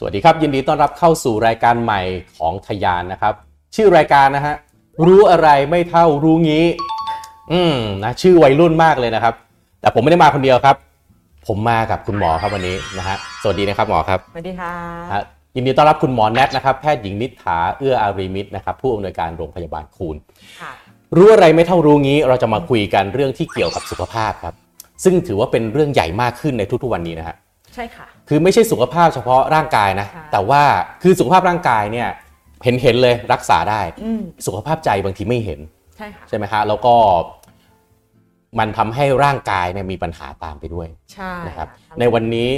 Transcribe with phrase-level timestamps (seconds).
[0.00, 2.00] สวัสดีครับ ยินดีต้อนรับเข้าสู่รายการใหม่
[2.36, 3.34] ของทยานนะครับ
[3.76, 4.54] ชื่อรายการนะฮะ
[5.06, 6.64] รู้อะไรไม่เท่ารู้งี้
[7.52, 9.34] อืมนะชื่อวัยรุ่นมากเลยนะครับ
[9.80, 10.76] แต่ผมไม่ได้มาคนเดียวครับ
[11.46, 14.72] ผมมากับคุณหมอครับวันนี้นะฮะสวัสดีนะครับหมอครับสวัสดีค่ะ
[15.12, 15.22] ฮะ
[15.56, 20.16] ยินดีต้อนรับคุณหมอแนทนะครับแพทย์หญิงนิษฐาเอื้ออารีมิตรนะครับผู้อำนวยการโรงพยาบาลคูณ
[20.60, 20.72] ค่ะ
[21.16, 24.54] รู้อะไรไม่เท่ารู้งี้เราจะมาคุยกันเรื่องที่เกี่ยวกับสุขภาพครับ
[25.04, 27.36] ซึ่งถือว่าเป็นเรื่องใหญ่มากขึ้นในทุกๆวันนี้นะฮะ
[27.74, 30.62] ใช่ค่ะ คือไม่ใช่สุขภาพเฉพาะร่างกายนะค่ะแต่ว่า
[31.02, 32.08] คือสุขภาพร่างกายเนี่ย
[32.64, 35.60] เห็นเห็นเลยรักษาได้อืมสุขภาพใจบางทีไม่เห็น
[35.96, 36.94] ใช่ค่ะใช่ไหมฮะแล้วก็
[38.58, 42.48] มันทำให้ร่างกายเนี่ยมีปัญหาตามไปด้วยใช่นะครับค่ะในวันนี้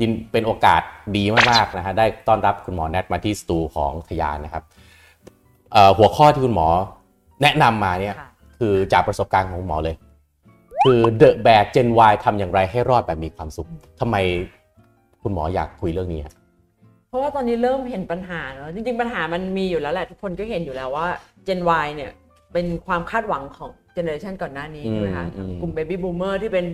[0.00, 0.82] ยินเป็นโอกาส
[1.16, 4.64] ดีมากๆนะฮะได้ต้อนรับคุณหมอแนทมาที่สตูของทยานนะครับ
[5.72, 6.68] เอ่อหัวข้อที่คุณหมอ
[7.42, 9.96] แนะนำมาเนี่ยค่ะคือจากประสบการณ์ของหมอเลย
[10.84, 13.68] คือเดอะแบกเจน Y ทำอย่างไรให้รอดแบบมีความสุข
[14.00, 14.16] ทำไม
[15.22, 16.34] คุณหมออยากคุยเรื่องนี้ฮะ
[17.08, 21.06] เพราะว่าตอนนี้เริ่มเห็นปัญหาเนอะจริง ๆ ปัญหามันมีอยู่แล้วแหละ ทุกคนก็เห็นอยู่แล้วว่า
[21.46, 22.12] Gen Y เนี่ย
[22.52, 26.66] เป็นความคาดหวังของเจเนอเรชันก่อนหน้านี้อืมใช่ไหมคะอืมกลุ่มเบบี้บูมเมอร์ที่เป็น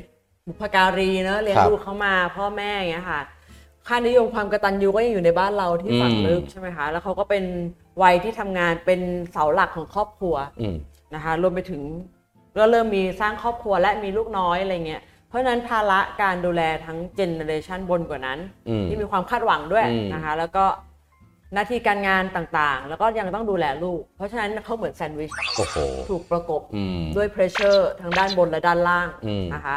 [0.46, 3.20] บุพการีเนอะเลี้ยงครับลูกเขามาพ่อแม่อย่างเงี้ยค่ะ
[3.86, 7.44] ค่านิยมความกตัญญูก็ยังอยู่ในบ้านเราที่ฝังอืมลึกใช่ไหมคะแล้วเขาก็เป็น
[8.02, 9.00] วัยที่ทำงานเป็น
[9.32, 10.76] เสาหลักของครอบครัวอืม
[11.14, 11.82] นะคะรวมไปถึง
[12.56, 20.64] ก็เริ่มมีสร้างครอบครัวและมีลูกน้อยอะไรเงี้ยเพราะฉะนั้นภาระการดูแลทั้ง generation บนกว่านั้นอืมที่มีความคาดหวังด้วยอืมนะคะ แล้วก็
[21.54, 25.76] หน้าที่การงานต่างๆ แล้วก็ยังต้องดูแลลูก เพราะฉะนั้นเขาเหมือนแซนด์วิชโอ้โห
[26.10, 29.76] ถูกประกบอืมด้วย pressure ทั้งด้านบนและด้านล่างอืมนะคะ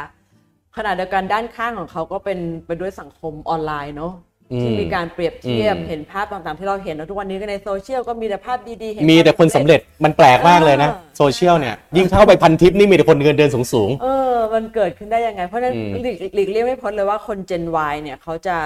[0.76, 18.56] ขณะเดียวกันด้านข้างของเขาก็เป็นไปด้วยสังคมออนไลน์เนาะอื ที่มีการเปรียบเทียบอืมเห็นภาพต่างๆ ที่เราเห็นนะทุกวันนี้ก็ในโซเชียลก็มีแต่ภาพดีๆเห็นมีแต่คนสำเร็จมันแปลกมากเลยนะเออโซเชียลเนี่ยยิ่งเข้าไปพันทิปนี่มีแต่คนเงินเดือนสูงเออมันเกิดขึ้นได้ยังไง เพราะฉะนั้นอืมหลีกหลีกเลี่ยงไม่พ้นเลยว่าคน Gen Y เนี่ยเขาจะ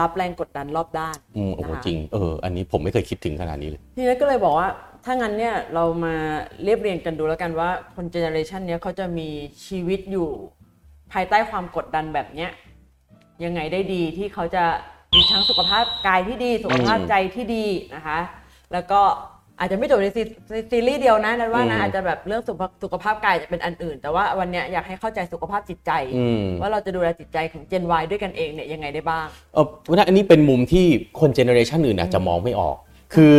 [0.00, 4.68] รับแรงกดดันรอบด้านๆอืมโอ้โหนะคะจริงเอออันนี้ผมไม่เคยคิดถึงขนาดนี้เลยทีนี้ก็เลยบอกว่า
[5.04, 6.14] ถ้างั้นเนี่ยเรามา
[6.64, 9.28] เรียบเรียงกันดูแล้วกันว่าคน generation เนี้ยเขาจะมี
[9.66, 10.28] ชีวิตอยู่
[11.12, 12.50] ภายใต้ความกดดันแบบเนี้ย
[13.44, 14.64] ยังไงได้ดีที่เขาจะ
[15.14, 18.18] มีทั้งสุขภาพกายที่ดี สุขภาพใจที่ดีนะคะ
[18.72, 19.00] แล้วก็
[19.60, 30.86] อาจจะไม่จบในซีในซีรีส์เดียวนะนันว่าอืนะมอาจจะแบบเรื่องสุขภาพสุขภาพกายจะเป็นอันอื่น แต่ว่าวันเนี้ยอยากให้เข้าใจสุขภาพจิตใจอืมว่าเราจะดูแลจิตใจของ Gen Y ด้วยกันเองเนี่ยยังไงได้บ้างเออเพราะฉะนั้นอันนี้เป็นมุมที่
[31.20, 32.76] คนเจเนอเรชันอื่นอาจจะมองไม่ออก
[33.14, 33.34] คือ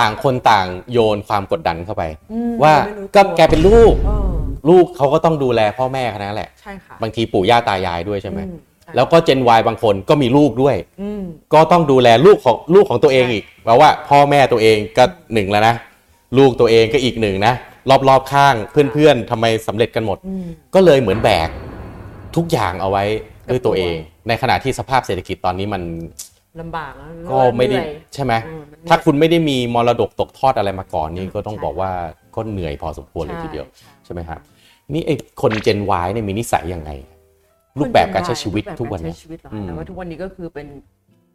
[0.00, 2.02] ต่างคนต่างโยนความกดดันเข้าไป
[2.32, 4.30] อืมว่าไม่รู้ตัวก็แกเป็นลูกเออ
[4.68, 11.22] ลูกเขาก็ต้องดูแลพ่อแม่เขานั่นแหละ ใช่ค่ะบางทีปู่ย่าตายายด้วยใช่ไหมอืใช่ แล้วก็เจน Y บางคนก็มีลูกด้วยอืม
[11.54, 15.74] ก็ต้องดูแลลูกของลูกของตัวเองใช่อีกแปลว่าพ่อแม่ตัวเองก็หนึ่งแล้วนะ
[16.38, 17.54] ลูกตัวเองก็อีกหนึ่งนะ
[18.08, 21.48] รอบๆข้างเพื่อนๆทำไมสำเร็จกันหมดอืมก็เลยเหมือนแบก
[22.36, 23.04] ทุกอย่างเอาไว้
[23.50, 25.82] ด้วยตัวเองกับตัวในขณะที่สภาพเศรษฐกิจตอนนี้มัน
[26.60, 31.90] ลำบากนะก็ไม่ได้เหนื่อยใช่ไหมอืมมันเหนื่อยถ้าคุณไม่ได้มีมรดกตกทอดอะไรมาก่อนนี่ก็ต้องใช่บอกว่า
[32.34, 34.40] ก็เหนื่อยพอสมควรเลยทีเดียวใช่ใช่ไหมครับ
[34.92, 36.90] นี่ไอ้คน Gen Y เนี่ยมีนิสัยยังไง
[37.78, 40.66] รูปแบบการใช้ชีวิตทุกวันเนี่แบบยการใช้ชีวิตเหรออืมแต่ว่าทุกวันนี้ก็คือเป็น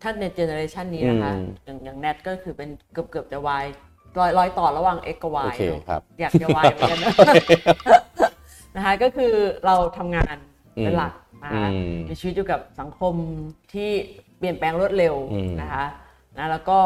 [0.02, 3.66] ถ้าใน generation นี้นะคะอืมอย่างอย่างแนทก็คือเป็นเกือบเกือบจะ Y
[4.20, 7.10] รอยรอยต่อระหว่าง X กับ Y โอเคเนอะครับอยากจะ Y เหมือนกันนะ
[8.76, 9.34] นะคะก็คือ
[9.66, 10.36] เราทำงาน
[10.82, 11.14] เป็นหลัก
[11.44, 13.14] นะคะอืมมีชีวิตอยู่กับสังคม
[13.74, 13.90] ที่
[14.38, 15.86] เปลี่ยนแปลงรวดเร็วอืมนะคะ
[16.38, 16.78] นะแล้วก็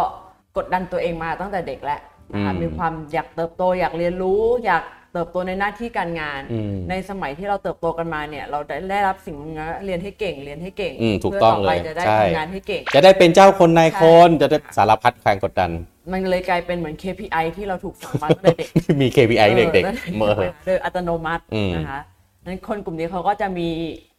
[0.58, 2.00] กดดันตัวเองมาตั้งแต่เด็กแล้ว
[2.34, 4.84] นะคะอืมมีความอยากเติบโตอยากเรียนรู้อยาก
[5.14, 15.72] เติบโตในหน้าที่การงานอืมในสมัยที่เราเติบโตกันมาเนี่ย เราได้ได้รับสิ่งนี้เรียนให้เก่งเรียนให้เก่งอืมถูกต้องพื่ต่ไปเลยจะได้ใช่ทำงานให้เก่ง จะได้เป็นเจ้าคนนายคนใช่จะได้สารพัดแรงกดดัน
[16.12, 18.70] มันเลยกลายเป็นเหมือน KPI ที่เราถูกฝังมาตั้งแต่เด็ก
[19.02, 20.34] มี KPI เด็กออๆเมื่อ
[20.66, 22.02] โดยอัตโนมัติอืมนะคะ
[22.46, 23.70] นั้นคนกลุ่มนี้เขาก็จะมี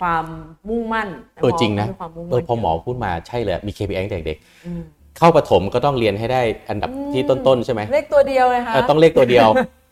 [0.01, 0.25] ความ
[0.69, 1.09] มุ่งมั่น
[1.41, 4.83] เออจริงนะมีความมุ่งเอมั่อนพอหมอพูดมาใช่เลยมี KPI ตั้งแต่เด็กอืม
[5.19, 9.49] เข้าประถมก็ต้องเรียนให้ได้อันดับที่ต้นๆใช่ไหมเลขตัวเดียวเลยค่ะเออต้องเลขตัวเดียว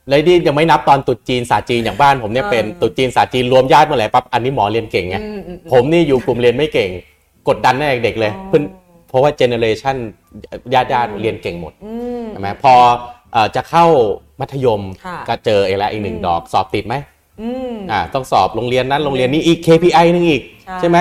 [0.09, 6.91] แล้วนี่ยังไม่นับตอนตรุษจีนศาสตร์จีนอย่างบ้านผมเนี่ยเออเป็นตรุษจีนศาสตร์จีนรวมญาติเมื่อไหร่ปั๊บอันนี้หมอเรียนเก่งไงอืมอืมผมนี่อยู่กลุ่มเรียนไม่เก่ง
[7.49, 8.63] กดดันตั้งแต่เด็กเลยอ๋อเพิ่น
[9.09, 9.97] เพราะว่าเจเนอเรชัน
[10.75, 12.75] ญาติญาติเรียนเก่งหมดอืมใช่ไหมพอ
[13.33, 13.87] เอ่อจะเข้า
[14.41, 16.95] มัธยมค่ะก็เจออีกแล้วอีกหนึ่งอืมดอกสอบติดไหม
[17.41, 20.99] อืมอ่าต้องสอบโรงเรียนนั้นโรงเรียนนี้อีก KPI นึงอีกใช่ใช่ไหม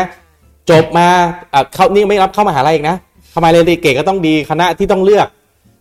[0.69, 1.07] จบมา
[1.53, 2.97] อะเข้านี่ไม่รับเข้ามหาลัยอีกนะ
[3.31, 5.27] เข้ามาเรียนเก่งก็ต้องดีคณะที่ต้องเลือก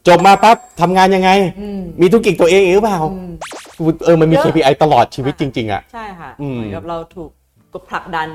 [0.08, 1.30] จบมาปั๊บทำงานยังไง
[1.60, 3.30] อืมมีธุรกิจตัวเองอีกหรือเปล่า อืม
[4.04, 7.30] เออมันมี เยอะ KPI ตลอดชีวิตจริง ๆ อะ ใช่ค่ะอืม เหมือนกับเราถูก
[7.72, 8.28] กดผลักดัน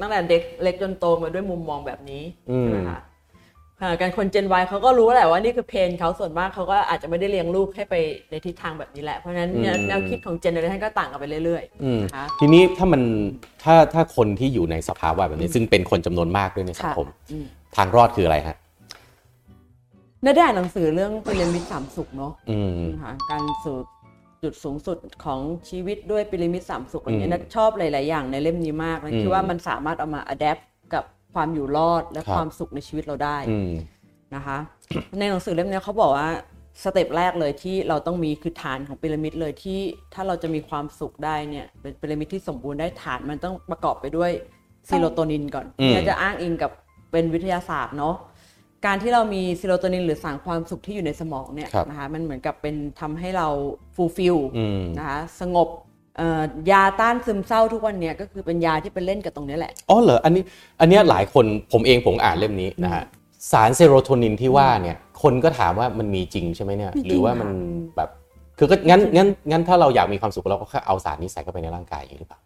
[0.00, 3.00] ตั้งแต่เด็กเล็กจนโตมาด้วยมุมมองแบบนี้อืมใช่ไหมคะ
[3.80, 7.94] ขณะการคน Gen Y เขาก็รู้แหละว่านี่คือเพนเขาส่วนมากเขาก็อาจจะไม่ได้เลี้ยงลูกให้ไป
[8.30, 13.02] ในทิศทางแบบนี้แหละเพราะฉะนั้นเนี่ยอืม แนวคิดของเจเนอเรชันก็ต่างกันไปเรื่อย อืมๆนะคะทีนี้ถ้ามัน
[13.64, 18.56] ถ้าถ้าคนที่อยู่ในสภาวะแบบนี้ ซึ่งเป็นคนจำนวนมากด้วยในสังค่ะคมอืม ทางรอดคืออะไรฮะ
[20.26, 23.76] น่าได้อ่านหนังสือเรื่องพีระมิดสามสุขเนาะอืมนะคะการสู่
[24.42, 30.58] จุดสูงสุดของชีวิตด้วยพีระมิดสามสุขอะไรเงี้ยอืมนัทชอบหลาย ๆ อย่างในเล่มนี้มากนะอืมคิดว่ามันสามารถเอามาอัดแอป
[30.94, 33.70] กับความอยู่รอดและครับความสุขในชีวิตเราได้อืม
[34.34, 34.58] นะคะ
[35.18, 36.28] ในหนังสือเล่มเนี้ยเขาบอกว่า
[36.82, 39.80] step แรกเลยที่เราต้องมีคือฐานของพีระมิดเลยที่
[40.14, 44.30] ถ้าเราจะมีความสุขได้เนี่ยเป็นพีระมิดที่สมบูรณ์ได้ฐานมันต้องประกอบไปด้วย
[44.88, 46.70] ซีโรโทนินก่อนอืมที่จะอ้างอิงกับ
[47.12, 48.14] เป็นวิทยาศาสตร์เนาะ
[48.86, 53.48] การที่เรามีซีโรโทนินหรือสารความสุขที่อยู่ในสมองเนี่ยครับนะคะมันเหมือนกับเป็นทำให้เรา
[53.94, 55.68] fulfill อืมนะคะสงบ
[56.16, 60.42] เอ่อยาต้านซึมเศร้าทุกวันเนี้ยก็คือเป็นยาที่ไปเล่นกับตรงเนี้ยแหละอ๋อเหรออันนี้
[60.80, 63.04] อันเนี้ยหลายคนผมเองผมอ่านเล่มนี้นะฮะ
[63.52, 68.10] สารเซโรโทนินที่ว่าเนี่ยคนก็ถามว่ามันมีจริงใช่ไหมเนี่ยมีจริงหรือว่ามันค่ะแบบ
[68.58, 72.40] คือก็งั้นงั้นงั้นถ้าเราอยากมีความสุขเราก็แค่เอาสารนี้ใส่เข้าไปในร่างกายอย่างนี้หรือเปล่า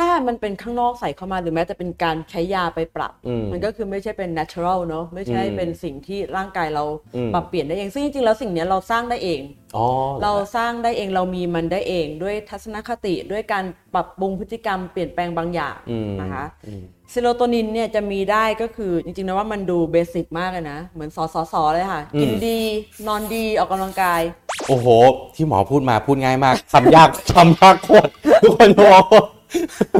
[0.00, 6.84] ถ้ามันเป็นข้างนอกใส่เข้ามาหรือแม้แต่เป็นการใช้ยาไปปรับอืมมันก็คือไม่ใช่เป็น natural เนอะไม่ใช่อืมเป็นสิ่งที่ร่างกายเรา
[7.16, 9.40] อืมปรับเปลี่ยนได้เอง ซึ่งจริงๆแล้วสิ่งเนี้ยเราสร้างได้เอง
[9.76, 13.64] อ๋อหอเราสร้างได้เองเรามีมันได้เองด้วยทัศนคติด้วยการ
[13.94, 22.58] ปรับปรุงพฤติกรรมเปลี่ยนแปลงบางอย่างอืมนะคะอืมเซโรโทนินเนี่ยจะมีได้ก็คือจริงๆนะว่ามันดู basic มากเลยนะ เหมือนสอสอสอเลยค่ะ กินดี
[23.06, 24.20] นอนดีออกกำลังกาย
[24.68, 24.86] โอ้โห
[25.34, 28.10] ที่หมอพูดมาพูดง่ายมากทำยากทำยากโคตร
[28.42, 28.88] ทุกคนโอ้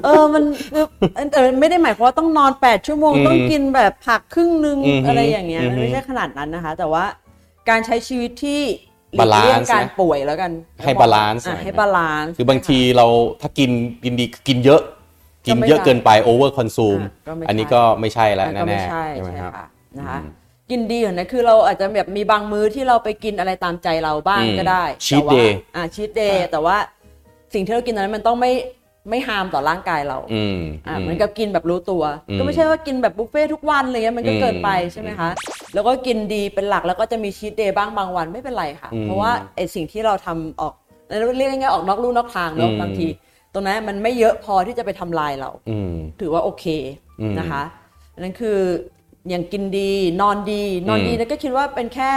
[0.05, 0.45] เออมัน
[0.75, 0.87] คือ
[1.31, 7.05] แต่ไม่ได้หมายความว่าต้องนอน8ชั่วโมงอืมต้องกินแบบผักครึ่งนึงอืมอะไรอย่างเงี้ยอืมมันไม่ใช่ขนาดนั้นนะคะ แต่ว่า
[7.69, 8.61] การใช้ชีวิตที่
[9.15, 10.51] หลีก Balance เลี่ยงการนะป่วยแล้วกัน
[10.83, 13.07] ให้ balance อะหน่อยให้บาลานซ์คือบางทีเรา
[13.41, 13.71] ถ้ากิน
[14.05, 14.83] กินดีกินเยอะ
[15.47, 19.67] กินเยอะเกินไปโอเวอร์คอนซูมอะก็ไม่ใช่อันนี้ก็ไม่ใช่แล้วอะก็แน่ไม่ๆใช่ใช่ไหมใช่ครับค่ะ
[19.99, 20.33] นะคะอืม
[20.71, 26.77] กินดีเหรอนะคือเราอาจจะแบบมีบางมื้อที่เราไปกินอะไรตามใจเราบ้างอืมก็ได้ cheat แต่ว่า day อ่าชีตเดย์แต่ว่า
[27.55, 28.53] สิ่งที่เรากินตอนนั้นมันต้องไม่
[29.09, 35.31] ไม่ฮามต่อร่างกายเราอืมอะเหมือนกับกินแบบรู้ตัวอืมก็ไม่ใช่ว่ากินแบบบุฟเฟ่ทุกวันอะไรเงี้ยมันก็อืมเกินไปใช่ไหมคะ
[35.75, 40.75] แล้วก็กินดีเป็นหลักแล้วก็จะมีชีตเดย์บ้างบางวันไม่เป็นไรค่ะอืมเพราะว่าไอสิ่งที่เราทำออก
[41.37, 43.07] เรียกง่ายๆออกนอกลู่นอกทางเนอะอืมบางที
[43.53, 46.65] ตรงนั้นมันไม่เยอะพอที่จะไปทำลายเราอืมถือว่าโอเค
[47.21, 47.63] อืมนะคะ
[48.15, 48.59] อันนั้นคือ
[49.29, 52.11] อย่างกินดีนอนดี นอนดีอืมนะก็คิดว่าเป็นแค่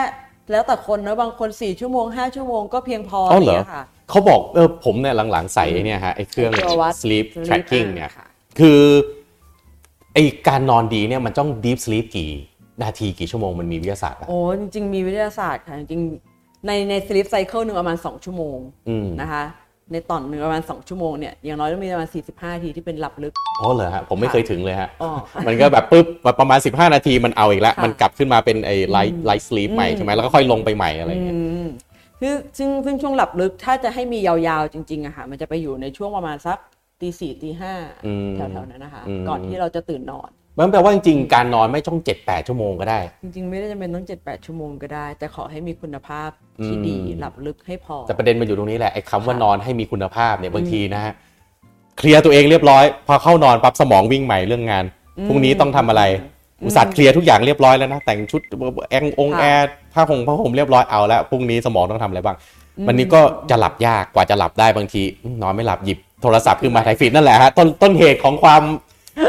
[0.51, 3.83] แล้วแต่คนนะบางคน 4 ชั่วโมง 5 ชั่วโมงก็เพียงพออ๋อเหรอะไงี้ยค่ะ
[4.13, 8.25] เขาบอกเออผมเนี่ยหลังๆใส่ไอ้เนี่ยฮะไอ้เครื่องไอ้ตัววัด sleep sleep tracking อะเนี่ยค่ะ
[8.59, 8.81] คือ
[10.13, 10.17] ไอ
[10.47, 12.31] การนอนดีเนี่ยมันต้อง deep sleep กี่
[12.83, 18.57] นาทีกี่ชั่วโมงมันมีวิทยาศาสตร์อะโอ้จริงๆมีวิทยาศาสตร์ค่ะจริงๆในใน sleep cycle หนึ่งประมาณ 2 ชั่วโมง
[18.89, 19.43] อืมนะคะ
[19.91, 25.11] ในตอนหนึ่งประมาณ 2 ชั่วโมงเนี่ยอย่างน้อยต้องมีประมาณ 45นาทีที่เป็นหลับลึกอ๋อเหรอฮะผมไม่เคยถึงเลยฮะอ๋อ
[25.47, 26.05] มันก็แบบปุ๊บ
[26.39, 31.37] ประมาณ 15 นาทีมันเอาอีกแล้วค่ะมันกลับขึ้นมาเป็นไอ้ light light sleep ใหม่ใช่ไหมแล้วก็ค่อยลงไปใหม่อะไรอย่างเงี้ย
[32.23, 36.57] อืมคือซึ่งซึ่งช่วงหลับลึกถ้าจะให้มียาวๆจริงๆอะค่ะมันจะไปอยู่ในช่วงประมาณสัก
[37.01, 37.73] ตีสี่ตีห้า
[38.05, 46.29] อืมแถวๆนั้นนะคะอืมก่อนที่เราจะตื่นนอนมันแปลว่าจริงๆการนอนไม่ต้อง7-8ชั่วโมงก็ได้ จริงๆ ไม่ได้จำเป็นต้อง7-8ชั่วโมงก็ได้ แต่ขอให้มีคุณภาพ
[46.65, 51.13] ที่อืมดีหลับลึกให้พอ แต่ประเด็นมันอยู่ตรงนี้แหละไอ้คำว่านอนให้มีคุณภาพเนี่ยบางทีนะฮะ
[51.97, 54.85] เคลียร์ตัวเองเรียบร้อย พอเข้านอนปั๊บสมองวิ่งใหม่เรื่องงาน
[55.27, 56.03] พรุ่งนี้ต้องทำอะไร
[56.65, 58.41] อุตส่าห์เคลียร์ทุกอย่างเรียบร้อยแล้วนะ แต่งชุด
[58.89, 62.37] แององค์ค่ะแอร์ผ้าห่มผ้าห่มเรียบร้อยเอาแล้วพรุ่งนี้สมองต้องทำอะไรบ้าง
[62.87, 68.61] วันนี้ก็จะหลับยากกว่าจะหลับได้บางทีอืมนอนไม่หลับหยิบโทรศัพท์ขึ้นมาไถ feed นั่นแหละฮะต้นต้นเหตุของความ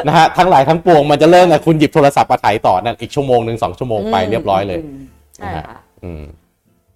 [0.07, 5.01] นะฮะทั้งหลายทั้งปวงมันจะเริ่มจากคุณหยิบโทรศัพท์มาถ่ายต่อนั่นอีกชั่วโมงหนึ่งสองชั่วโมงไปเรียบร้อยเลย
[5.37, 6.23] ใช่นะฮะค่ะอืม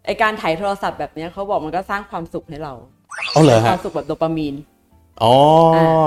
[0.05, 2.75] ไอการถ่ายโทรศัพท์แบบเนี้ยเขาบอกมันก็สร้างความสุขให้เรา
[3.33, 4.55] เอาเลยฮะความสุขแบบโดปามีน
[5.23, 5.35] อ๋อ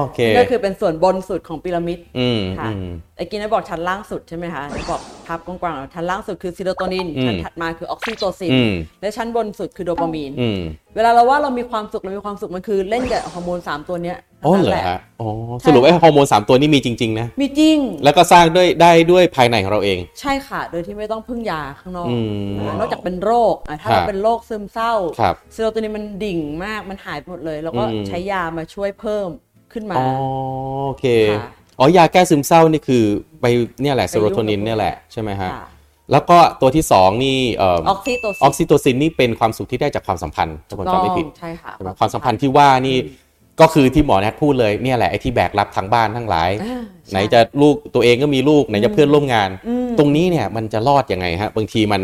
[0.01, 2.69] โอเคก็คือเป็นส่วนบนสุดของพีระมิดอืมค่ะ
[3.21, 10.59] อืมไอ้กินได้บอกชั้นล่างสุดใช่ไหมคะได้บอกภาพกว้างๆชั้นล่างสุดคือซีโรโทนินอืมชั้นถัดมาคือออกซิโตซินอืมและชั้นบนสุดคือโดปามีนอืม
[10.95, 15.27] เวลาเราว่าเรามีความสุขเรามีความสุขมันคือเล่นกับฮอร์โมนสามตัวเนี้ยอ๋อเหรอทั้งเหรนั้นอแหละฮะอ๋อ
[15.65, 29.29] สรุปไอ้ฮอร์โมนสามตัวนี้มีจริง ๆ นะ มีจริง แล้วก็สร้างด้วยได้ด้วยภายในของเราเอง ใช่ค่ะ โดยที่ไม่ต้องพึ่งยาข้างนอกอืมนะคะนอกจากเป็นโรคอะถ้าครับเราเป็นโรคซึมเศร้าครับซีโรโทนินมันดิ่งมากมันหายไปหมดเลย แล้วก็อืมใช้ยามาช่วยเพิ่ม
[29.73, 30.07] ขึ้นมาอ๋อ
[30.85, 31.49] โอเคค่ะ
[31.81, 33.03] อ๋อยาแก้ซึมเศร้านี่คือ
[33.41, 33.45] ไป
[33.81, 35.65] เนี่ยแหละไปเซโรโทนินยุ่งกับเนี่ยแหละใช่ไหมฮะค่ะ
[36.11, 42.97] แล้วก็ตัวที่สองนี่เอออกซิโตอซิอกซิโตซินนี่เป็นความสุขที่ได้จากความสัมพันธ์ถ้าผมจำไม่ผิดใช่ค่ะใช่ไหมความสัมพันธ์ที่ว่านี่
[43.61, 52.01] ก็คือที่หมอแนทพูดเลยเนี่ยแหละไอ้ที่แบกรับทางบ้านทั้งหลายอ่าไหนจะลูกตัวเองก็มีลูกไหนจะเพื่อนร่วมงานอืมตรงนี้เนี่ยมันจะรอดยังไงฮะบางทีมัน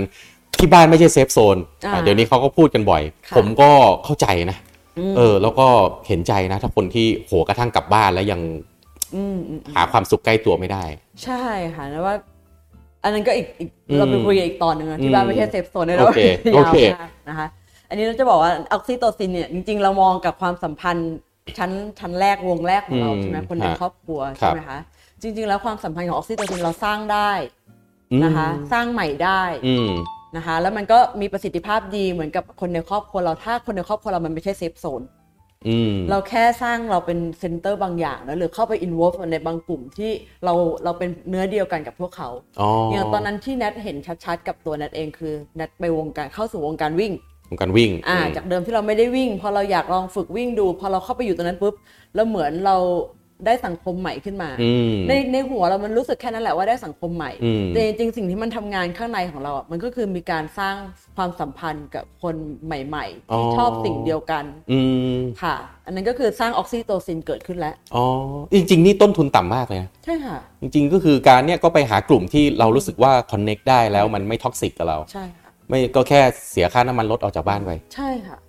[0.60, 3.70] ที่บ้านไม่ใช่ safe zone อ่าอะเดี๋ยวนี้เขาก็พูดกันบ่อยค่ะผมก็
[4.06, 5.68] เข้าใจนะเออแล้วก็
[6.08, 8.77] เห็นใจนะ ถ้าคนที่โหกระทั่งกลับบ้านแล้วยังอืมอืม
[9.76, 10.84] หาความสุขใกล้ตัวไม่ได้
[11.24, 11.44] ใช่
[11.76, 12.16] ค่ะนะว่า
[13.04, 17.48] อันนั้นก็อีกอีกอืมเราไปคุยกันอีกตอนหนึ่งนะที่บ้านไม่ใช่ safe zone นะโอเคยาวโอเคมากนะคะ
[17.90, 21.12] อันนี้เราจะบอกว่าออกซิโตซินเนี่ยจริงๆ เรามองกับความสัมพันธ์
[21.58, 24.80] ชั้นชั้นแรกวงแรกของเราอืมใช่ไหมคนในครอบครัวฮะครับใช่ไหมคะ
[25.22, 27.32] จริง ๆ แล้วความสัมพันธ์ของออกซิโตซินเราสร้างได้
[28.12, 29.92] อืมนะคะ สร้างใหม่ได้อืม
[30.38, 35.17] นะคะ แล้วมันก็มีประสิทธิภาพดีเหมือนกับคนในครอบครัวเราถ้าคนในครอบครัวเรามันไม่ใช่ safe zone อืม
[36.10, 40.12] เราแค่สร้างเราเป็น center บางอย่างนะหรือเข้าไป involve ในบางกลุ่มที่
[40.46, 42.30] เราเราเป็นเนื้อเดียวกันกับพวกเขา
[42.62, 47.14] อ๋อออย่างตอนนั้นที่แนทเห็นชัดๆ กับตัวแนทเองคือแนทไปวงการเข้าสู่วงการวิ่ง
[47.60, 51.74] การวิ่งอ่าอืมจากเดิมที่เราไม่ได้วิ่ง พอเราอยากลองฝึกวิ่งดู พอเราเข้าไปอยู่ตรงนั้นปุ๊บ
[52.16, 52.76] แล้วเหมือนเรา
[53.46, 60.76] ได้สังคมใหม่ขึ้นมาอืมในในหัวเรามันรู้สึกแค่นั้นแหละว่าได้สังคมใหม่อืมแต่จริงๆสิ่งที่มันทำงานข้างในของเราอะมันก็คือมีการสร้าง
[61.16, 64.80] ความสัมพันธ์กับคนใหม่ ๆ ที่ชอบสิ่งเดียวกันอื
[65.18, 68.06] มค่ะ อันนั้นก็คือสร้างออกซิโตซินเกิดขึ้นแล้วอ๋อ
[68.54, 78.47] จริง ๆ นี่ต้นทุนต่ำมากเลยนะใช่ค่ะ จริง ๆ ก็คือการเนี่ยก็ไปหากลุ่มที่เรารู้สึกว่า connect ได้แล้วมันไม่ toxic กับเราใช่ค่ะไม่ก็แค่เสียค่าน้ำมันรถออกจากบ้านไปใช่ค่ะอืม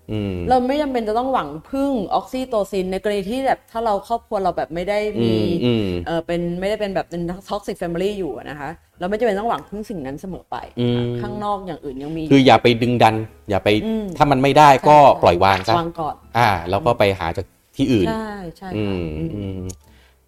[0.49, 8.69] เราไม่จำเป็นจะต้องหวังพึ่งออกซิโตซิน ในกรณีที่แบบถ้าเราครอบครัวเราแบบไม่ได้อืมีมอืมเออเป็นไม่ได้เป็นแบบเป็นท็อกซิ f แฟมิลี่อยู่อะนะคะ
[9.00, 13.15] เราไม่จำเป็นต้องหวังพึ่งสิ่งนั้นเสมอไปอืมข้างนอกอย่างอื่นยังมี คืออย่าไปดึงดัน
[13.50, 17.47] อย่าไปอืมถ้ามันไม่ได้ก็ใช่ปล่อยวางซะวางก่อนอ่า แล้วก็ไปหาจาก
[17.77, 19.61] ที่อื่น ใช่ใช่อืค่ะมอืมอืม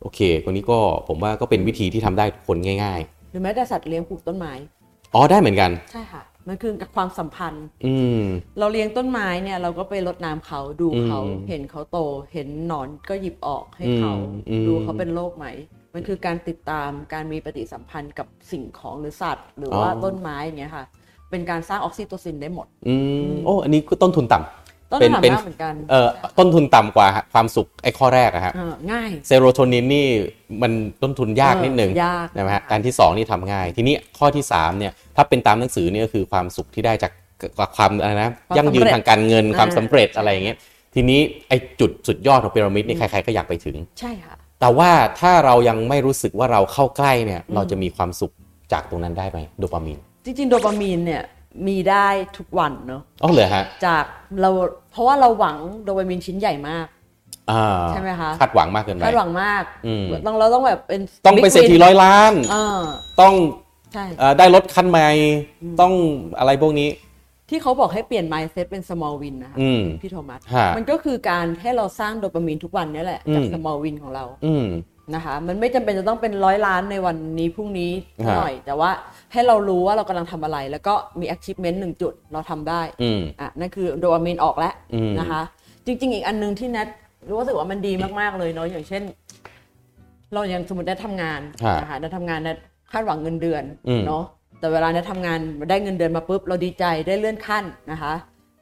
[0.01, 8.23] โอเคคนนี้ก็ผมว่าก็เป็นวิธีที่ทำได้ทุกคนง่ายหรือแม้แต่สัตว์เลี้ยงปลูกต้นไม้ๆอ๋อได้เหมือนกัน ใช่ค่ะ มันคือกับความสัมพันธ์ อืม
[8.59, 11.99] เราเลี้ยงต้นไม้เนี่ย เราก็ไปรดน้ำเขาดูเขาอืมเห็นเขาโต
[12.33, 15.47] เห็นหนอนก็หยิบออกให้เขาอืมอืมดูเขาเป็นโรคไหม
[15.95, 20.85] มันคือการติดตามการมีปฏิสัมพันธ์กับสิ่งของหรือสัตว์ หรือว่าต้นไม้อย่างเงี้ยค่ะ
[21.31, 22.95] เป็นการสร้างออกซิโตซินได้หมด อื
[23.31, 30.09] มโอ้อันนี้ก็ต้นทุนต่ำ ต้นเป็นหอมเป็นมากเหมือนกันเอ่อต้นทุนต่ำกว่าความสุขไอ้ข้อแรกอะฮะเออง่ายเซโรโทนินนี่
[30.63, 37.13] มันต้นทุนยากนิดนึงเออยากนะฮะการที่ 2 นี่ทำง่าย ทีนี้ข้อที่3เนี่ยถ้าเป็นตามหนังสือเนี่ยก็คือความสุขที่ได้จาก
[37.77, 40.57] ความอะไรนะความยั่งยืนสำเร็จทางการเงินอ่าความสำเร็จอะไรอย่างเงี้ย
[40.95, 48.33] ทีนี้ไอ้จุดสุดยอดของพีระมิดนี่ใครๆก็อยากไปถึง ใช่ค่ะ แต่ว่าถ้าเรายังไม่รู้สึกว่าเราเข้าใกล้เนี่ยเราจะมีความสุข
[48.73, 51.23] จากตรงนั้นได้ไหมโดปามีนจริงๆโดปามีนเนี่ย
[51.67, 54.05] มีได้ทุกวันเนอะอ๋อเหรอฮะจาก
[54.41, 54.51] เรา
[54.93, 56.87] เพราะว่าเราหวังโดปามีนชิ้นใหญ่มาก
[57.51, 62.81] อ่าใช่ไหมคะคาดหวังมากเกินไปคาดหวังมากอืมต้องเราต้องแบบเป็นต้องเป็น big เศรษฐี win ร้อยล้านเออ
[63.21, 63.35] ต้อง
[63.93, 65.07] ใช่เอ่อได้รถคันใหม่
[65.81, 65.93] ต้อง
[66.39, 66.89] อะไรพวกนี้
[67.49, 74.67] ที่เขาบอกให้เปลี่ยน mindset เป็น small win นะคะอืมพี่โทมัสฮะมันก็คือการให้เราสร้างโดปามีนทุกวันนี่แหละจากอืม small win ของเราอืม
[75.15, 77.93] นะคะมันไม่จำเป็นจะต้องเป็นร้อยล้านในวันนี้พรุ่งนี้
[78.27, 78.91] ฮะหน่อย แต่ว่า
[79.33, 85.43] ให้เรารู้ว่าเรากำลังทำอะไร แล้วก็มี achievement หนึ่งจุดเราทำได้อืมอะนั่นคือโดปามีนออกแล้วอืมนะคะ
[85.87, 86.89] จริง ๆ อีกอันหนึงที่แนท
[87.31, 89.03] รู้สึกว่ามันดีมากๆเลยเนาะอย่างเช่น
[90.33, 92.53] เราอย่างสมมติได้ทำงานฮะนะคะได้ทำงานได้
[92.93, 94.25] คาดหวังเงินเดือนอืมเนาะ
[94.61, 95.39] แต่เวลาได้ทำงาน
[95.71, 98.15] ได้เงินเดือนมาปุ๊บเราดีใจได้เลื่อนขั้นนะคะ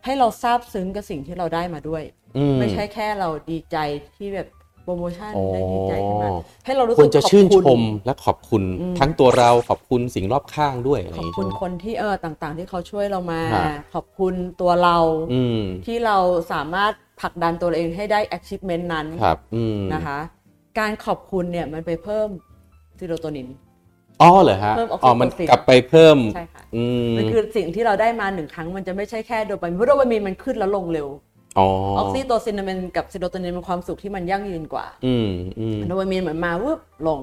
[0.05, 2.03] ให้เราซาบซึ้งกับสิ่งที่เราได้มาด้วย
[2.37, 3.77] อืมไม่ใช่แค่เราดีใจ
[4.17, 6.31] ที่แบบโปรโมชั่นอ๋อได้ดีใจขึ้นมา
[6.65, 14.97] ให้เรารู้คสึวรกจะขอบชื่นคุณชมและขอบคุณอืมทั้งตัวเราขอบคุณสิ่งรอบข้างด้วยอะไรอขย่าอบงนี้คุณใช่ไหมคนที่เออต่างๆ ที่เขาช่วยเรามาฮะขอบคุณตัวเรา
[15.33, 16.17] อืมที่เรา
[16.53, 20.19] สามารถผลักดันตัวเองให้ได้ achievement นั้นครับอืมนะคะ
[20.79, 22.29] การขอบคุณเนี่ยมันไปเพิ่ม
[22.99, 23.49] ซีโรโทนิน
[24.23, 31.09] อ๋อเหรอฮะเพิ่มออกซิอ๋อมันโทซินกลับไปเพิ่มใช่ค่ะอืมมันคือสิ่งที่เราได้มาหนึ่งครั้งมันจะไม่ใช่แค่โดปามีนเพราะโดปามีนมันขึ้นแล้วลงเร็ว
[31.59, 31.67] อ๋อ
[31.99, 37.21] ออกซิโตซินมันกับซีโรโทนินเป็นความสุขที่มันยั่งยืนกว่าอืมอืมโดปามีนเหมือนมาวืบลง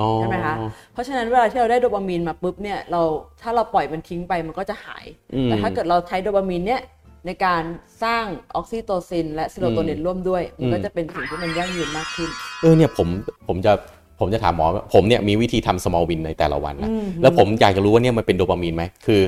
[0.00, 0.54] อ๋อใช่ไหมคะ
[0.92, 3.00] เพราะฉะนั้นเวลาที่เราได้โดปามีนมาปุ๊บเนี่ยเรา
[3.42, 6.82] ถ้าเราปล่อยมันทิ้งไปมันก็จะหายอืมแต่ถ้าเกิดเราใช้โดปามีนเนี่ย
[7.26, 7.62] ในการ
[8.04, 8.24] สร้าง
[8.56, 12.30] ออกซิโตซิน และซีโรโทนินร่วมด้วย มันก็อืมจะเป็นสิ่งที่มันยั่งยืนมากขึ้น
[12.62, 13.08] เออเนี่ยผม
[13.48, 13.72] ผมจะ
[14.20, 19.20] ผมจะถามหมอว่าผมเนี่ยมีวิธีทำ small win ในแต่ละวันนะอืมแล้วผมอยากจะรู้ว่าเนี่ยมันเป็นโดปามีนไหมคือ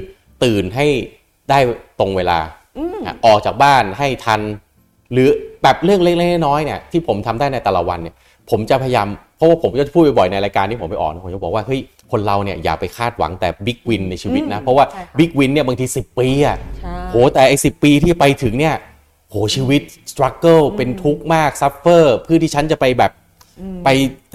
[0.45, 0.87] ตื่นให้
[1.51, 1.59] ได้
[2.01, 2.39] ตรงเวลา
[2.77, 4.41] อืมอะออกจากบ้านให้ทัน
[5.13, 5.29] หรือ
[5.63, 8.15] แบบเรื่องเล็กๆน้อยๆเนี่ยที่ผมทำได้ในแต่ละวันเนี่ย
[8.51, 18.75] ผมจะพยายามเพราะว่าผมจะพูดบ่อยๆในรายการที่ผมไปออกนะผมจะบอกว่าเฮ้ยคนเราเนี่ยอย่าไปคาดหวังแต่ big win ในชีวิตนะอืมเพราะว่าใช่ค่ะ big win เนี่ยบางที 10 ปีอะใช่โหแต่ไอ้สิบปีที่ไปถึงเนี่ย
[19.31, 23.13] โหชีวิต struggle เป็นทุกข์มาก suffer เพื่อที่ฉันจะไปแบบ
[23.85, 23.89] ไป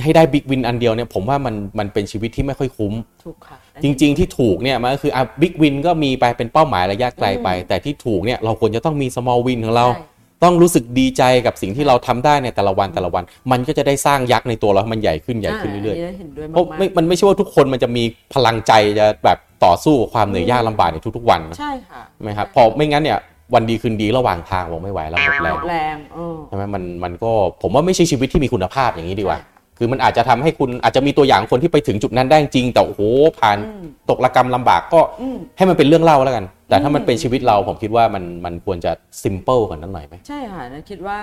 [0.04, 10.12] ให้ได้ big win อันเดียวเนี่ยผมว่ามันมันเป็นชีวิตที่ไม่ค่อยคุ้มถูกค่ะจริง ๆ ที่ถูกเนี่ยมันก็คืออะ big win ก็มีไปเป็นเป้าหมายระยะไกลไป แต่ที่ถูกเนี่ยเราควรจะต้องมี small win ของเราใช่
[10.44, 18.04] ต้องรู้สึกดีใจกับสิ่งที่เราทำได้ในแต่ละวันแต่ละวัน มันก็จะได้สร้างยักษ์ในตัวเราให้มันใหญ่ขึ้นใหญ่ขึ้นเรื่อยาเห็นด้วยๆมาเพราะกไม่มันไม่ใช่ว่าทุกคนมันจะมี
[18.34, 23.20] พลังใจจะแบบต่อสู้กับความเหนื่อยยากลำบากในทุกๆวันนะๆใช่ค่ะใช่ไหมครับพอไม่งั้นเนี่ย
[23.54, 27.32] วันดีคืนดีระหว่างทางผมไม่ไหวแล้วหมดแรงแรงเออใช่ไหมมันมันก็
[27.62, 33.02] ผมว่าไม่ใช่ชีวิตที่มีคุณภาพอย่างนี้ดีกว่าใช่คือมันอาจจะทำให้คุณอาจจะมีตัวอย่างคนที่ไปถึงจุดนั้นได้จริง แต่โอ้โห
[33.40, 41.18] ผ่านอืมตกระกรรมลำบากก็อืมให้มันเป็นเรื่องเล่าแล้วกัน แต่ถ้าอืมมันเป็นชีวิตเราผมคิดว่ามันมันควรจะซิมเปิลกว่านั้นหน่อยไหมใช่ค่ะนั่นคิดว่า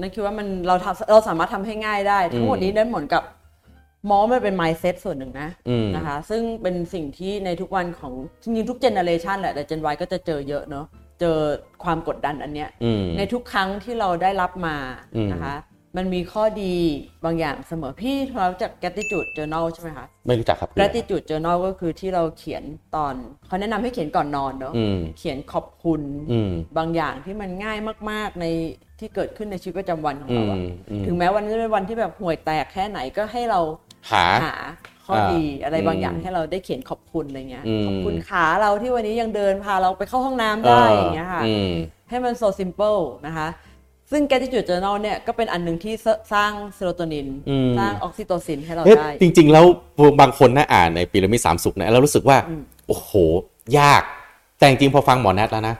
[0.00, 3.22] นั่นคิดว่ามันเราทำเราสามารถทำให้ง่ายได้ ทั้งหมดนี้นั่นเหมือนกับ
[4.10, 10.86] มองว่ามันเป็น mindset ส่วนหนึ่งนะอืมนะคะ ซึ่งเป็นสิ่งที่ในทุกวันของจริงๆทุกเจเนอเรชันแหละแต่ Gen Y ก็จะเจอเยอะเนาะ
[11.20, 11.38] เจอ
[11.84, 14.76] ความกดดันอันเนี้ยอืมในทุกครั้งที่เราได้รับมา
[15.16, 15.56] อืมนะคะ
[15.96, 16.74] มันมีข้อดี
[17.24, 22.62] บางอย่างเสมอพี่เราจาก gratitude journal ใช่ไหมคะ ไม่รู้จักครับ gratitude journal ก็คือที่เราเขียน
[22.96, 23.14] ตอน
[23.46, 27.78] เขาแนะนำให้เขียนก่อนนอนเนาะอืมเขียนขอบคุณอืมบางอย่างที่มันง่าย
[28.10, 28.46] มาก ๆ ใน
[28.98, 33.60] ที่เกิดขึ้นในชีวิตประจำวันของเราอะอืมอืมถึงแม้วันนี้จะเป็นวันที่แบบห่วยแตกแค่ไหนก็ให้เรา
[34.10, 34.54] หาหา
[35.08, 41.70] ข้ออ่าดีอะไรบางอืมอย่างให้เราได้เขียนขอบคุณอะไรเงี้ยอืมขอบคุณขาเราที่วันนี้ยังเดินพาเราไปเข้าห้องน้ำได้อย่างเงี้ยค่ะอืม
[42.10, 43.48] ให้มัน so simple นะคะ
[44.10, 45.94] ซึ่ง gratitude journal เนี่ยก็เป็นอันหนึ่งที่
[46.32, 49.64] สร้างเซโรโทนินอืมสร้างออกซิโตซินให้เราเอ๊ะได้ จริง ๆ แล้ว
[50.20, 52.36] บางคนน่าอ่านในพีระมิดสามสุขนะแล้วรู้สึกว่า
[52.88, 53.10] โอ้โห
[53.78, 54.02] ยาก
[54.58, 55.76] แต่จริงๆพอฟังหมอแนทแล้วนะ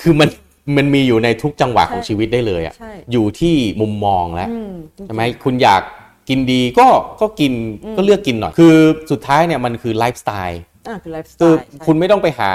[0.00, 0.28] คือมัน
[0.76, 4.72] มันมีอยู่ในทุกจังหวะของใช่ชีวิตได้เลยอะใช่อยู่ที่มุมมองแล้วอืม
[5.06, 5.82] ใช่ไหมคุณอยาก
[6.28, 6.86] กินดีก็
[7.20, 7.52] ก็กิน
[7.96, 8.74] ก็เลือกกินหน่อย คือ
[9.10, 12.52] สุดท้ายเนี่ยมันคือไลฟ์สไตล์อ่าคือไลฟ์สไตคือล์คุณไม่ต้องไปหา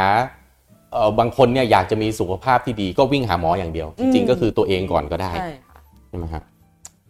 [0.93, 6.43] เอ่อบางคนเนี่ยอยากจะมีสุขภาพที่ดีก็วิ่งหาหมออย่างเดียวจริงๆก็คือตัวเองก่อนก็ได้ใช่ค่ะใช่ไหมครับ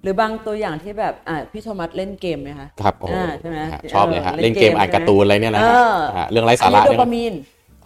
[0.04, 7.34] หรือบางตัวอย่างที่แบบอ่าพี่โทมัสเล่นเกมไหมคะ ครับโอ้โหอ่าใช่ไหมฮะชอบเลยฮะเออเล่นเกมเล่นเกมอ่านการ์ตูนอะไรเนี่ยนะฮะเออฮะเรื่องไร้อัสานนี้ระโดเนี่ยปามีน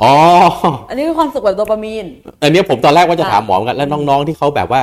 [0.02, 0.14] อ๋อ
[0.90, 2.06] อันนี้คือความสุขแบบโดปามีน
[2.44, 4.82] อันเนี้ยผมตอนแรกว่าจะค่ะถามหมอเหมือนกันแล้วน้องๆที่เขาแบบว่า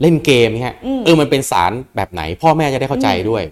[0.00, 3.42] เล่นเกมเนี่ยอืมเออมันเป็นสารแบบไหน พ่อแม่จะได้เข้าใจด้วย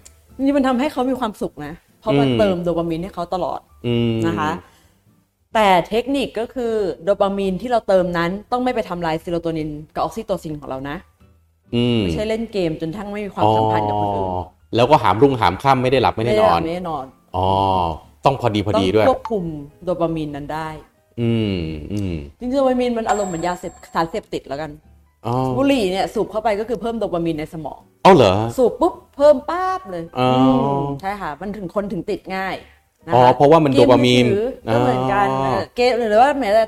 [0.44, 4.50] นี่มันทำให้เขามีความสุขนะ เพราะมันอืมเติมโดปามีนให้เขาตลอดอืมนะคะ
[5.54, 10.96] แต่เทคนิคก็คือโดปามีนที่เราเติมนั้นต้องไม่ไปทำลายซีโรโทนินกับออกซิโตซินของเรานะ
[11.74, 14.42] อืมไม่ใช่เล่นเกมจนทั้งไม่มีความสัมพันธ์กับคนอื่นอ๋อ
[14.76, 17.04] แล้วก็หามรุ่งหามค่ำไม่ได้หลับไม่ได้นอนไม่ได้นอน
[17.36, 17.46] อ๋อ
[18.24, 19.44] ต้องพอดีพอต้องดีด้วยควบคุม
[19.84, 20.68] โดปามีนนั้นได้
[21.20, 21.58] อืม
[21.92, 24.95] อืมจริงๆโดปามีนมันอารมณ์เหมือนยาเสพสารเสพติดแล้วกันอ๋อ
[25.58, 30.40] บุหรี่เนี่ยสูบเข้าไปก็คือเพิ่มโดปามีนในสมองเอาเหรอ สูบปุ๊บเพิ่มป้าบเลยอ๋ออื
[30.82, 32.56] มใช่ค่ะ มันถึงคนถึงติดง่าย
[33.06, 36.64] นคอ๋อเพราะว่ามันกโดปามีนถือก็เหมือนกันอ๋อเออเกมหรือว่าแม้แต่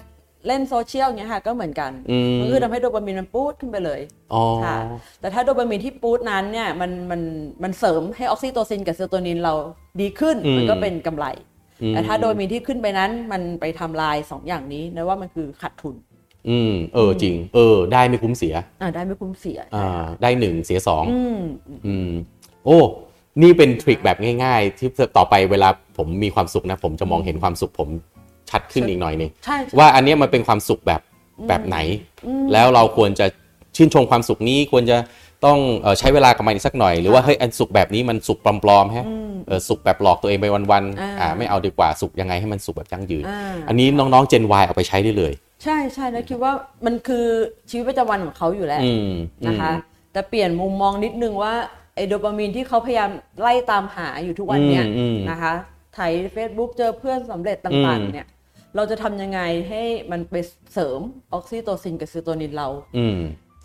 [0.46, 4.00] เล่นโซเชียลอย่างเงี้ยค่ะก็เหมือนกันอืมมันคือทำให้โดปามีนมันปูดขึ้นไปเลย
[4.34, 4.76] อ๋อค่ะ
[5.20, 7.20] แต่ถ้าโดปามีนที่ปูดนั้นเนี่ยมันมัน
[7.62, 9.54] มันเสริมให้ออกซิโตซินกับเซโรโทนินเรา
[10.00, 11.26] ดีขึ้นอืมมันก็เป็นกำไร
[11.82, 15.94] อืมแต่ถ้าโดปามีนที่ขึ้นไปนั้นมันไปทำลายสองอย่างนี้นะว่ามันคือขาดทุน
[16.48, 21.38] อืมเออจริง เออ ได้ไม่คุ้มเสีย อ่าได้ไม่คุ้มเสีย อ่า ได้หนึ่งเสียสองอืม
[21.86, 22.10] อืม
[22.64, 22.78] โอ้
[23.42, 27.88] นี่เป็น trick แบบง่ายๆ ที่ต่อไปเวลาผมมีความสุขนะ ผมจะมองเห็นความสุขผม
[28.50, 31.00] ชัดขึ้นอีกหน่อยหนึ่งใช่ใช่ว่าอันเนี้ยมันเป็นความสุขแบบ
[31.48, 31.78] แบบไหน
[32.52, 33.26] แล้วเราควรจะ
[33.76, 34.96] ชื่นชมความสุขนี้ควรจะ
[35.44, 39.04] ต้องเอ่อใช้เวลากับมันอีกสักหน่อย หรือว่าเฮ้ยอันสุขแบบนี้มันสุขปลอมๆฮะ
[39.48, 46.52] เออสุขแบบหลอกตัวเองไปวันๆอ่าไม่เอาดีกว่าสุขยังไงให้มันสุขแบบยั่งยืนอ่าอันนี้น้องๆ Gen Y เอาไปใช้ได้เลย ใช่ใช่แล้วคิดว่า
[46.86, 47.26] มันคือ
[47.70, 49.12] ชีวิตประจำวันของเขาอยู่แล้วอืม
[49.46, 49.72] นะคะ
[50.12, 51.54] แต่เปลี่ยนมุมมองนิดนึงว่า
[51.94, 55.52] ไอ้โดปามีนที่เขาพยายามไล่ตามหาอยู่ทุกวันเนี้ยอืมอืมนะคะ
[55.94, 56.00] ไถ
[56.36, 58.26] Facebook เจอเพื่อนสำเร็จต่างอืมๆเนี่ย
[58.76, 60.34] เราจะทำยังไงให้มันไป
[60.72, 61.00] เสริม
[61.32, 62.68] ออกซิโตซินกับซีโรโทนินเรา
[62.98, 63.18] อืม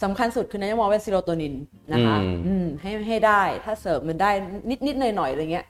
[0.04, 1.56] สำคัญสุดคือในยมองเป็นซีโรโทนิน
[1.94, 4.32] นะคะอืมอืมให้ให้ได้ถ้าเสริมมันได้
[4.88, 5.66] นิดๆหน่อยๆอะไรเงี้ย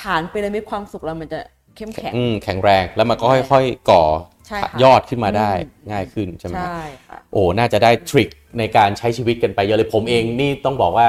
[0.00, 1.40] ฐานพีระมิดความสุขเรามันจะ
[1.76, 4.33] เข้มแข็งอืมแข็งแรงแล้วมันก็ค่อย ๆ ก่อใช่ค่ะ
[4.82, 5.50] ยอดขึ้นมาได้
[5.90, 11.08] ง่ายขึ้นใช่ไหมครับใช่ค่ะโอ้น่าจะได้ trick ในการใช้ชีวิตกันไปเยอะเลยผมเองนี่ต้องบอกว่า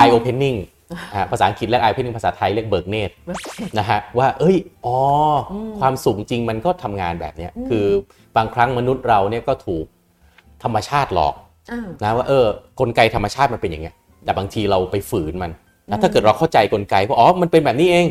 [0.00, 0.58] eye opening
[1.14, 3.14] อ่าภาษาอังกฤษเรียก eye opening ภาษาไทยเรียกเบิกเนตร
[3.78, 4.98] นะฮะว่า เอ้ยอ๋อ
[5.52, 7.86] อความสุขจริงมันก็ทำงานแบบเนี้ยคือ
[8.36, 9.84] บางครั้งมนุษย์เราเนี่ยก็ถูก
[10.62, 11.34] ธรรมชาติหลอก
[11.72, 12.46] อ่านะว่าเออ
[12.80, 15.50] กลไกธรรมชาติมันเป็นอย่างเงี้ยแต่บางทีเราไปฝืนมัน
[15.88, 18.06] แล้วถ้าเกิดเราเข้าใจกลไกว่าอ๋อมันเป็นแบบนี้เอง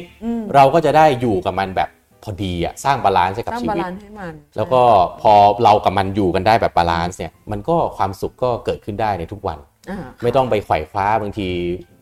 [0.55, 1.89] เราก็จะได้อยู่กับมันแบบ
[2.25, 4.81] พอดีอะสร้าง balance ให้กับชีวิตสร้าง balance ให้มันแล้วก็
[5.21, 5.33] พอ
[5.63, 9.59] เรากับมันอยู่กันได้แบบ balance เนี่ยมันก็ความสุขก็เกิดขึ้นได้ในทุกวัน
[9.89, 11.47] อ่าไม่ต้องไปไขว่คว้าบางที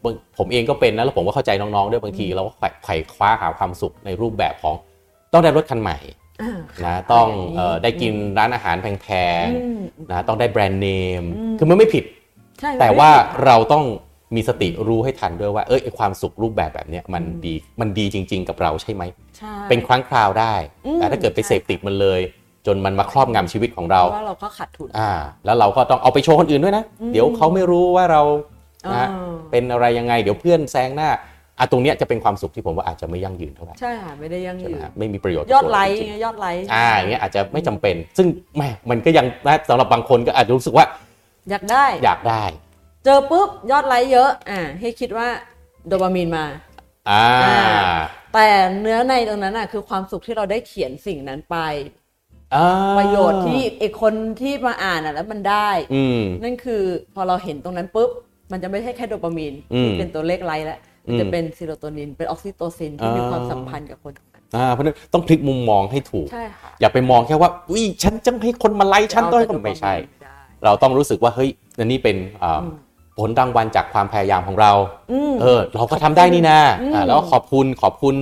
[0.04, 4.76] บางผมเองก็เป็นนะแล้วผมก็เข้าใจน้องๆ ด้วยบางทีเราก็ไขว่ไขว่คว้าหาความสุขในรูปแบบของ
[5.34, 5.98] ต้องได้รถคันใหม่
[6.42, 9.08] อ่านะต้องย่างนี้เอ่อได้กินร้านอาหารแพ
[9.44, 10.88] งอืมๆนะต้องได้แบรนด์เน
[11.22, 11.24] ม
[11.60, 12.04] คือมันไม่ผิด
[12.60, 13.10] ใช่แต่ว่า
[13.46, 13.84] เราต้อง
[14.36, 19.04] มีสติรู้ให้ทันด้วยว่าเอ้ยไอ้ความสุขรูปแบบแบบเนี้ยมันดีมันดีจริง ๆ กับเราใช่ไหม
[19.38, 20.54] ใช่เป็นครั้งคราวได้
[20.86, 22.22] อืมแต่ถ้าเกิดไปใช่เสพติดมันเลย
[22.67, 25.12] จนมันมาครอบงำชีวิตของเราเพราะว่าเราก็ขาดทุนอ่า
[25.46, 28.22] แล้วเราก็ต้องเอาไปโชว์คนอื่นด้วยนะอืมเดี๋ยวเขาไม่รู้ว่าเรา
[28.96, 29.08] นะอ่า
[29.52, 31.10] เป็นอะไรยังไง เดี๋ยวเพื่อนแซงหน้า
[31.60, 40.86] อะตรงเนี้ยจะเป็นความสุขที่ผมว่าอาจจะไม่ยั่งยืนเท่าไหร่ใช่ค่ะไม่ได้ยั่งใช่ไหยืมนฮะไม่มีประโยชน์ยอดไลค์จริงไงยอดไลค์ๆอ่าอย่างเงี้ยอาจจะไม่จำเป็น ซึ่งแหม่มันก็ยังนะสำหรับบางคนก็อาจจะรู้สึกว่า
[41.50, 42.43] อยากได้อยากได้
[43.04, 45.28] เจอปุ๊บยอดไลค์เยอะ อ่า ให้คิดว่า
[45.88, 46.46] โดปามีนมา
[47.10, 47.58] อ่าอ่า
[48.34, 48.48] แต่
[48.82, 51.58] เนื้อในตรงนั้นอะ คือความสุขที่เราได้เขียนสิ่งนั้นไป
[52.56, 56.82] อ่าประโยชน์ที่ไอคนที่มาอ่านอะแล้วมันได้อืมนั่นคือ
[57.16, 58.10] พอเราเห็นตรงนั้นปุ๊บ
[58.52, 72.76] มันจะไม่ใช่แค่โดปามีนอืมที่เป็นตัวเลขไลค์แล้วมันจะเป็นซีโรโทนิน เป็นออกซิโตซินที่มีอ่าความสัมพันธ์กับคนตรงนั้นอ่าเพราะฉะนั้นต้องพลิกมุมมองให้ถูกใช่ค่ะอย่าไปมองแค่ว่าอุ้ยฉันจะให้คนมาไลค์ฉันต้องให้คนไม่ใช่ได้เราต้องรู้สึกว่าเฮ้ยอันนี้เป็นอ่าอืม
[73.17, 74.71] ผลรางวัลจากความพยายามของเรา
[75.12, 78.15] อืมเออ เราก็ทำได้นี่นะอืมอ่าแล้วก็ขอบคุณขอบคุณ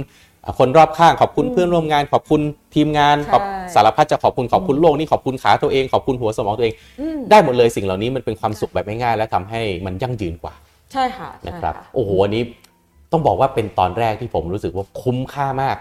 [0.43, 2.41] อ่าคนรอบข้างขอบคุณเพื่อนร่วมงาน ขอบคุณ
[2.75, 3.43] ทีมงานใช่ขอบ
[3.75, 10.53] สารพัดจะขอบคุณขอบคุณโลกนี่ขอบคุณขาตัวเองขอบคุณหัวสมองตัวเองอืมได้หมดเลยสิ่งเหล่านี้มันเป็นความสุขแบบง่ายๆและทำให้มันยั่งยืนกว่า
[10.93, 12.43] ใช่ค่ะใช่นะครับค่ะโอ้โหอันนี้
[13.11, 15.77] ต้องบอกว่าเป็นตอนแรกที่ผมรู้สึกว่าคุ้มค่ามาก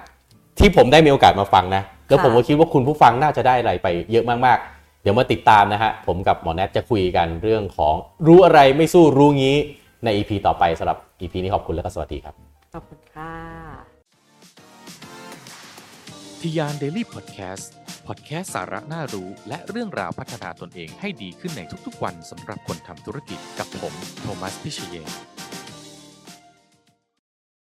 [0.58, 7.94] ที่ผมได้มีโอกาสมาฟังนะแล้วผมก็คิดว่าคุณผู้ฟังน่าจะได้อะไรไปเยอะมากๆ เดี๋ยวมาติดตามนะฮะ ผมกับหมอแนทจะคุยกันเรื่องของ
[8.26, 9.56] รู้อะไรไม่สู้รู้งี้
[10.04, 12.34] ใน EP ต่อไปสำหรับ EP นี้ขอบคุณและก็สวัสดีครับ
[12.74, 13.32] ขอบคุณค่ะ
[16.40, 17.70] ทยานเดลี่พอดแคสต์
[18.06, 25.06] พอดแคสต์สาระน่ารู้ และเรื่องราวพัฒนาตนเองให้ดีขึ้นในทุกๆวันสำหรับคนทำธุรกิจกับผม โทมัสพิเชยน